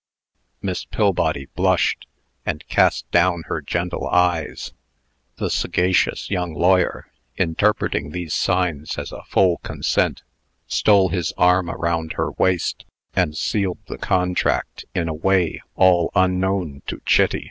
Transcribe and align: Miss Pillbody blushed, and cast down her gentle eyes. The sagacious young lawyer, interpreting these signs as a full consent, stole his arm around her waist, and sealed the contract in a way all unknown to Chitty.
Miss 0.63 0.83
Pillbody 0.85 1.45
blushed, 1.55 2.07
and 2.43 2.67
cast 2.67 3.07
down 3.11 3.43
her 3.45 3.61
gentle 3.61 4.07
eyes. 4.07 4.73
The 5.35 5.51
sagacious 5.51 6.31
young 6.31 6.55
lawyer, 6.55 7.11
interpreting 7.37 8.09
these 8.09 8.33
signs 8.33 8.97
as 8.97 9.11
a 9.11 9.21
full 9.25 9.57
consent, 9.59 10.23
stole 10.65 11.09
his 11.09 11.33
arm 11.37 11.69
around 11.69 12.13
her 12.13 12.31
waist, 12.31 12.83
and 13.15 13.37
sealed 13.37 13.77
the 13.85 13.99
contract 13.99 14.85
in 14.95 15.07
a 15.07 15.13
way 15.13 15.61
all 15.75 16.09
unknown 16.15 16.81
to 16.87 16.99
Chitty. 17.05 17.39